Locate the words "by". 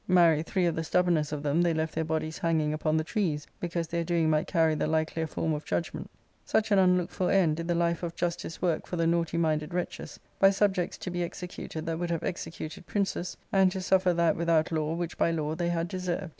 10.39-10.49, 15.19-15.29